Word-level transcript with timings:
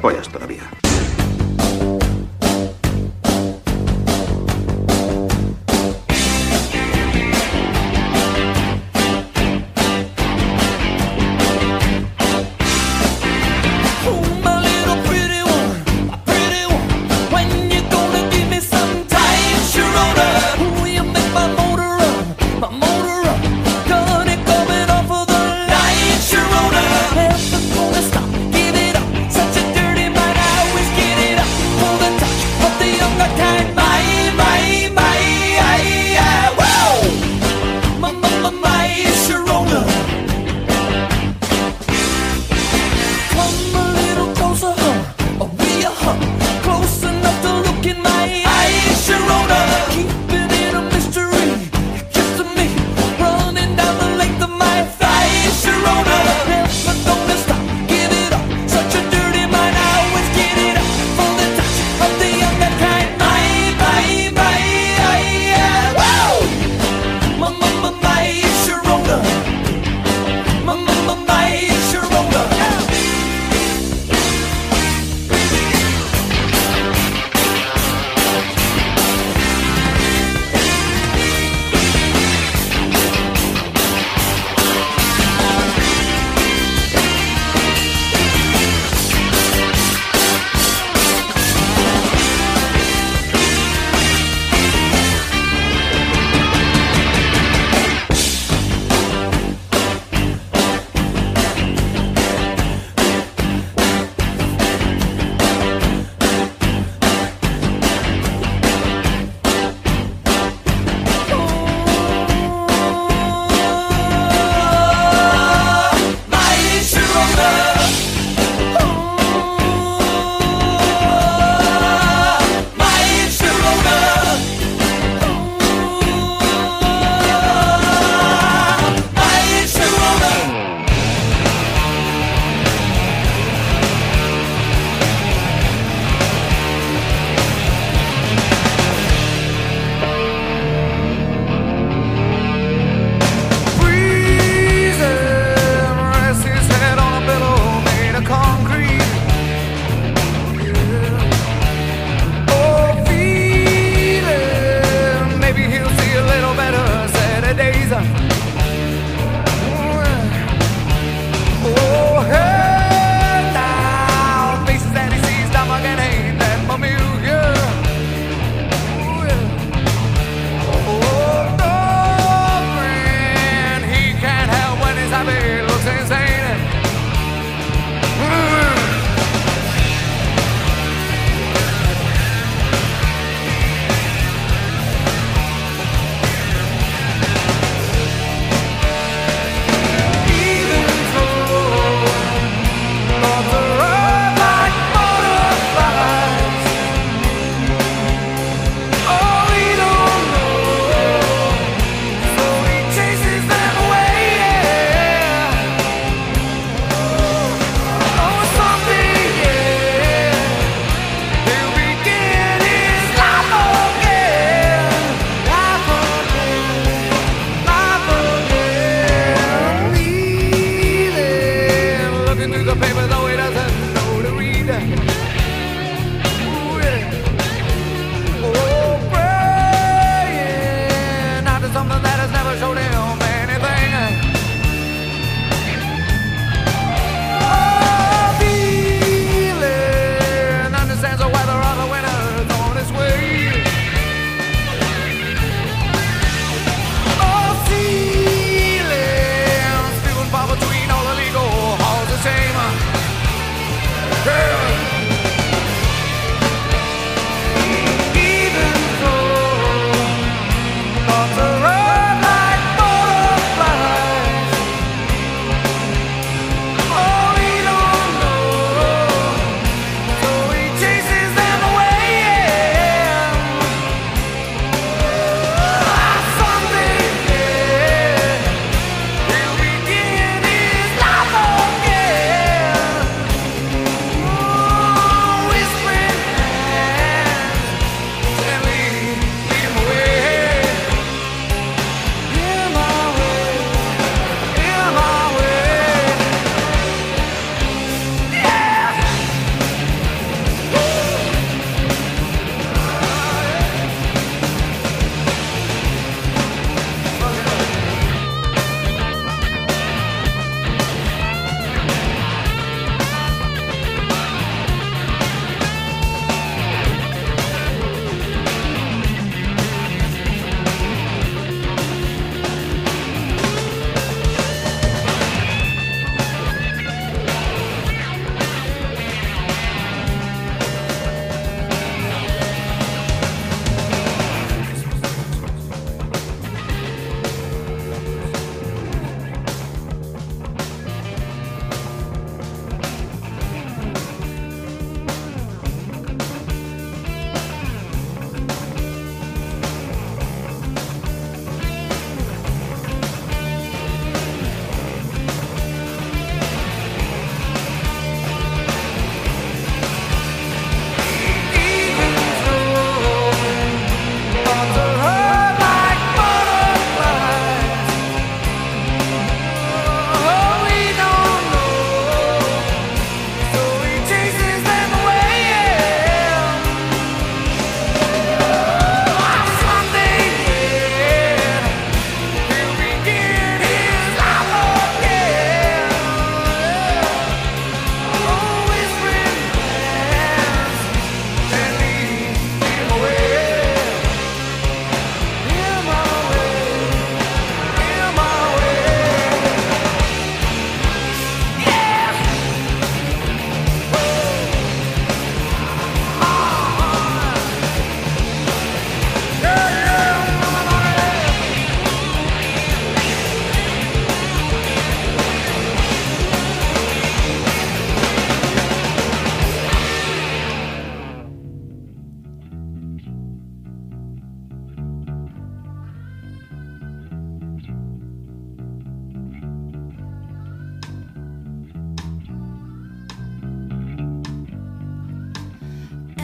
pollas 0.00 0.28
todavía. 0.28 0.89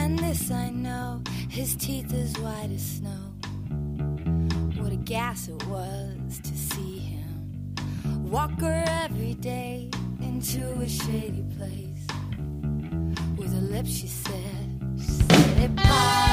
Yes, 0.09 0.51
I 0.51 0.69
know 0.69 1.21
his 1.49 1.75
teeth 1.75 2.13
as 2.13 2.37
white 2.37 2.69
as 2.71 2.97
snow. 2.97 3.23
What 4.81 4.93
a 4.93 4.95
gas 4.95 5.47
it 5.49 5.65
was 5.67 6.39
to 6.43 6.55
see 6.55 6.99
him 6.99 8.29
walk 8.29 8.51
her 8.61 8.83
every 8.87 9.33
day 9.33 9.89
into 10.21 10.79
a 10.79 10.87
shady 10.87 11.43
place. 11.57 12.05
With 13.35 13.51
her 13.51 13.67
lips, 13.73 13.89
she 13.89 14.07
said, 14.07 14.81
she 14.97 15.07
said, 15.07 15.71
it. 15.71 15.75
Pa, 15.75 16.26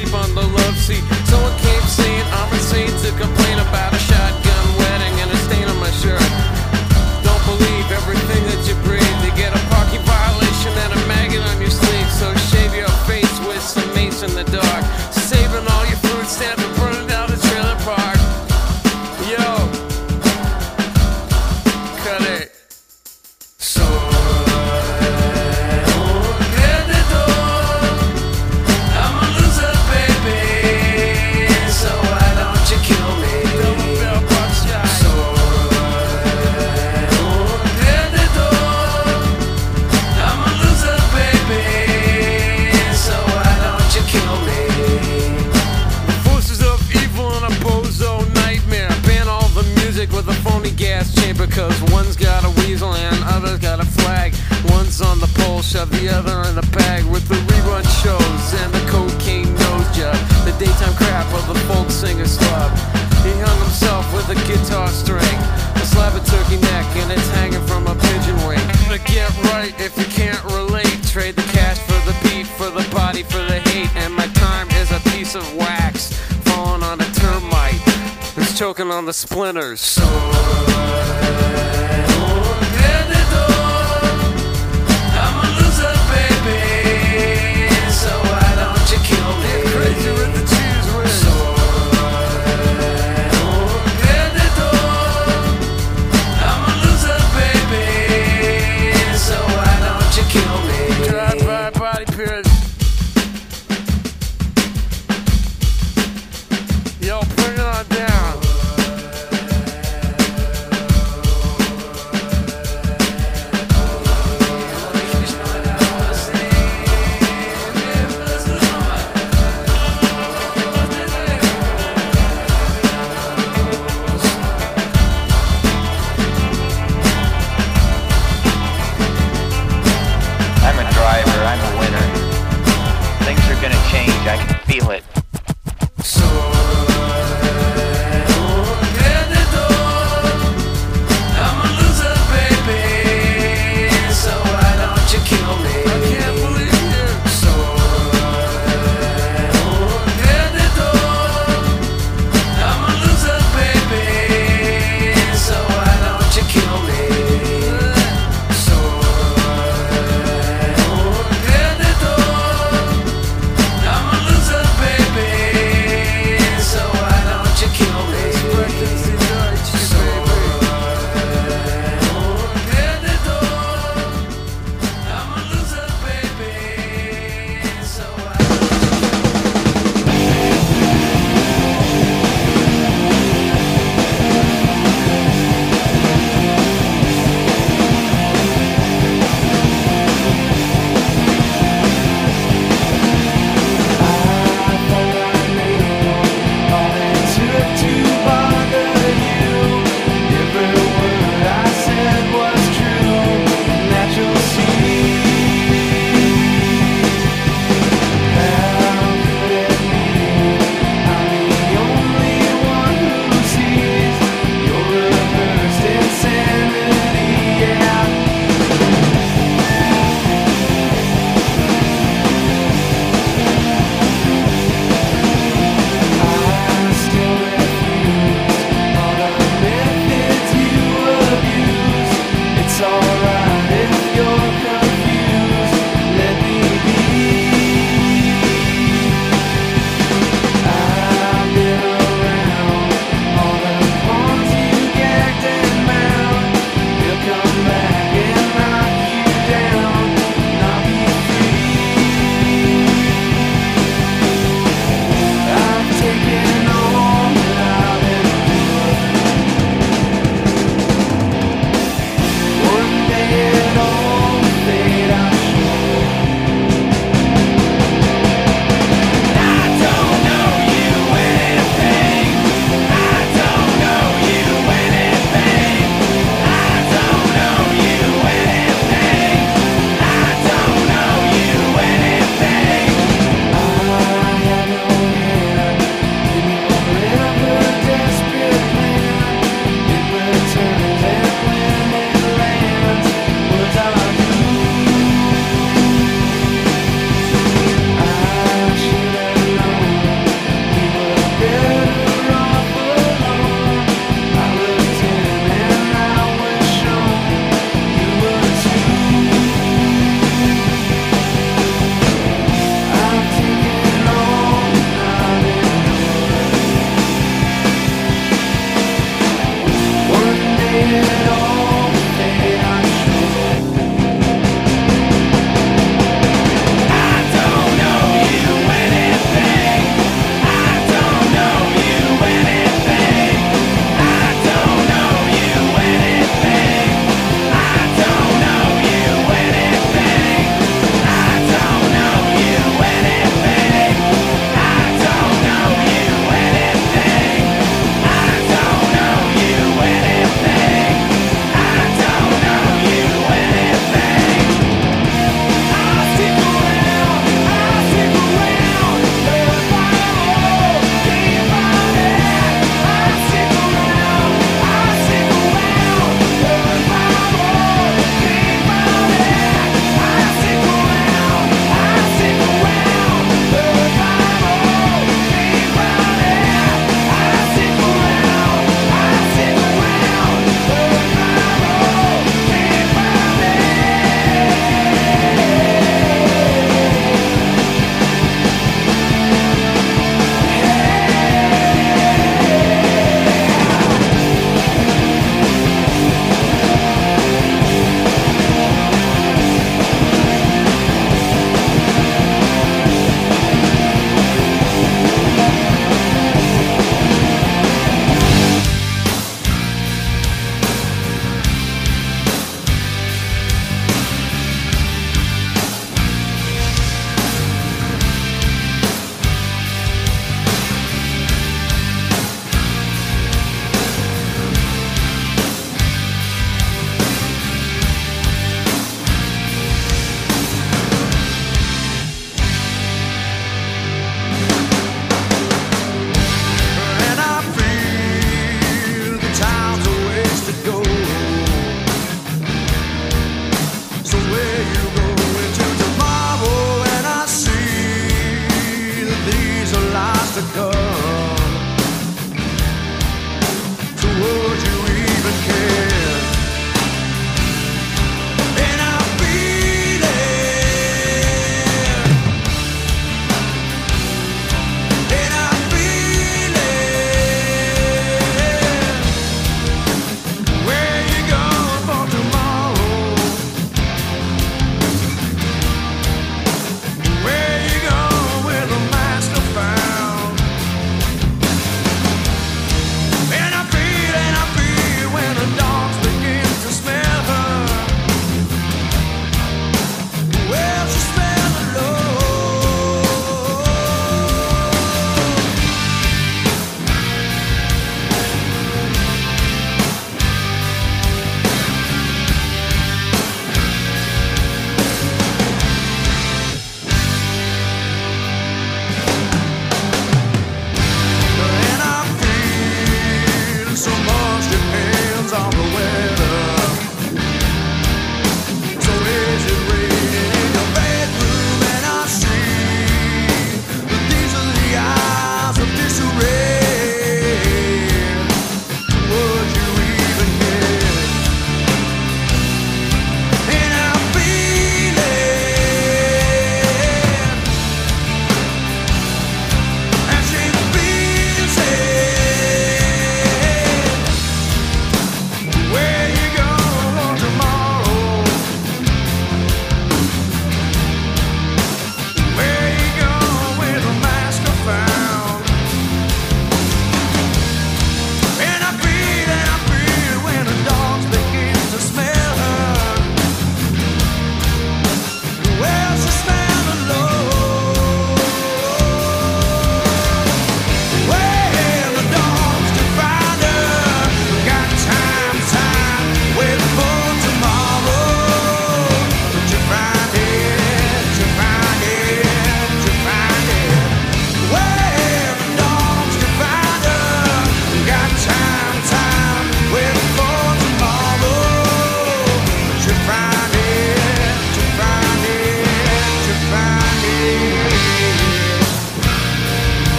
sleep 0.00 0.14
on 0.14 0.34
the 0.34 0.42
love 0.42 0.76
seat. 0.76 1.15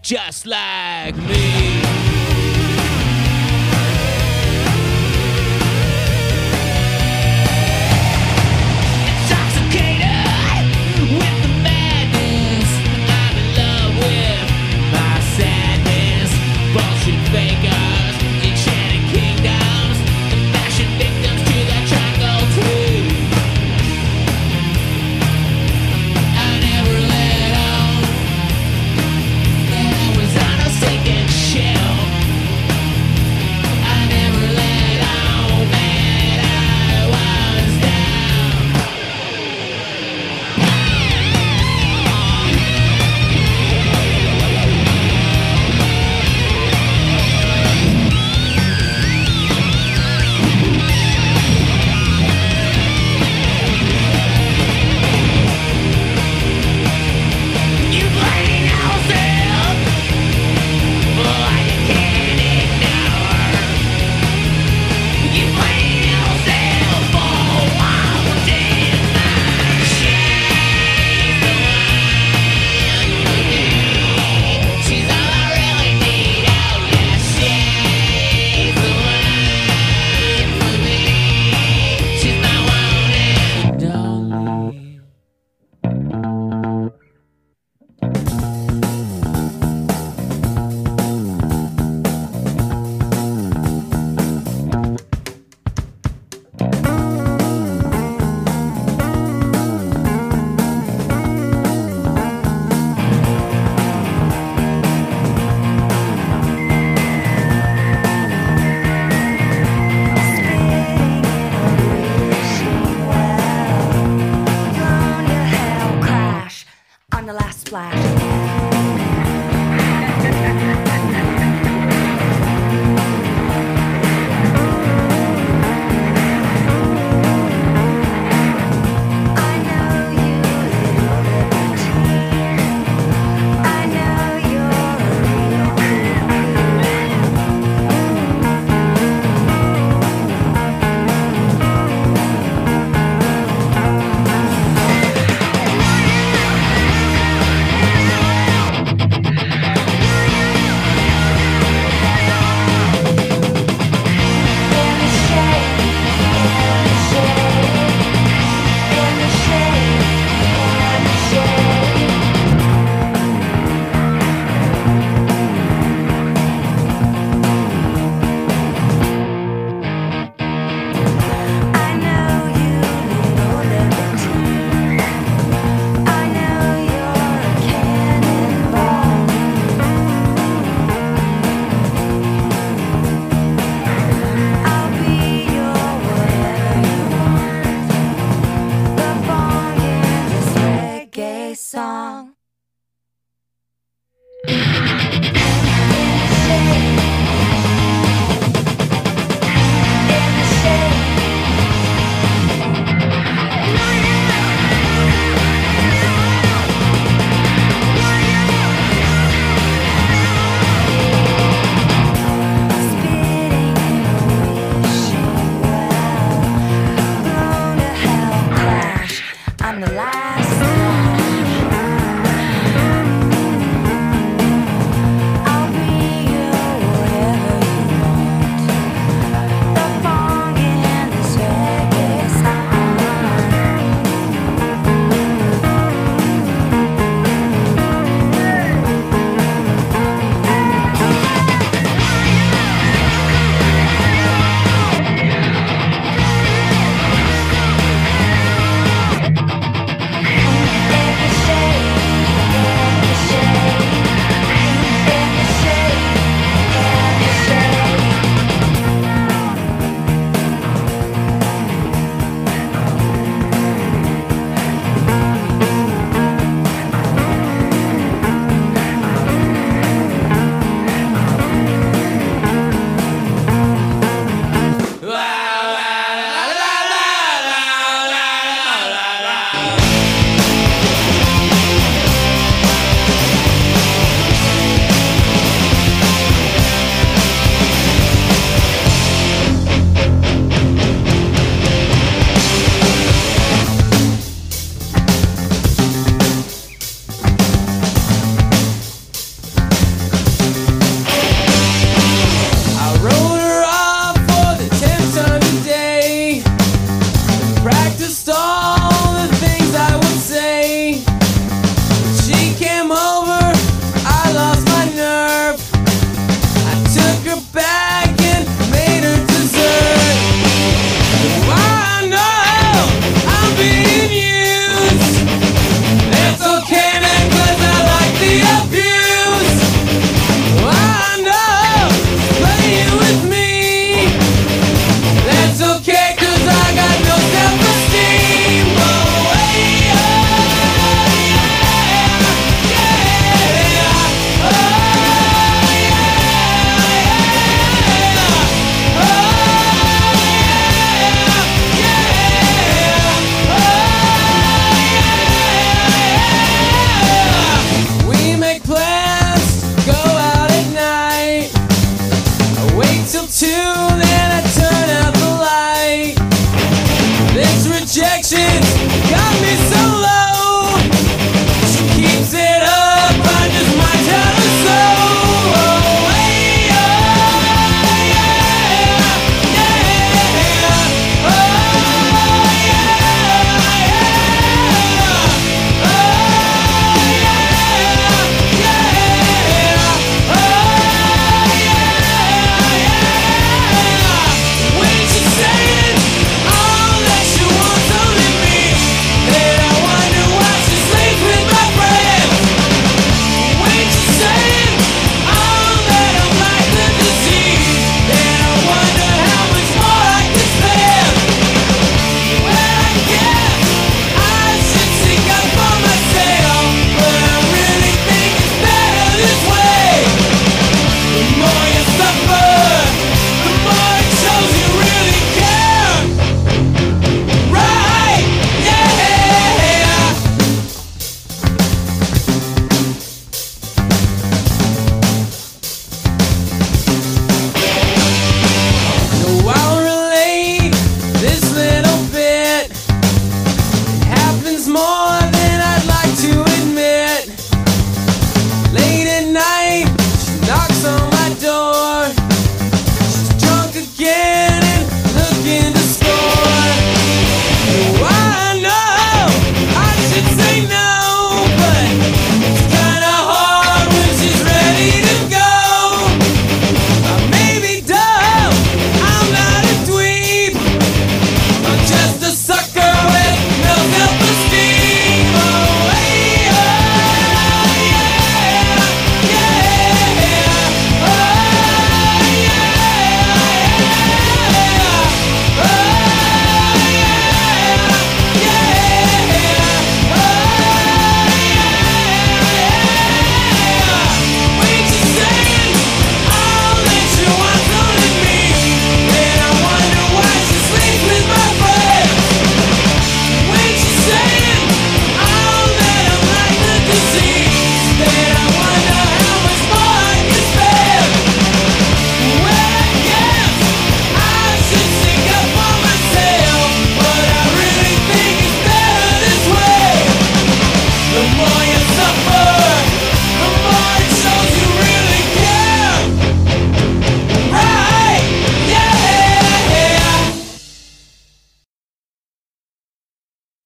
Just 0.00 0.46
like 0.46 1.14
me. 1.16 1.99